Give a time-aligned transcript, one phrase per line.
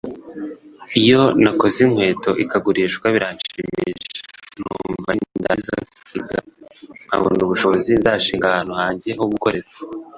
[1.01, 4.21] Iyo nakoze inkweto ikagurishwa biranshimisha
[4.59, 5.73] numva nindangiza
[6.05, 6.37] kuwiga
[7.05, 9.67] nkabona ubushobozi nzashinga ahantu hanjye ho gukorera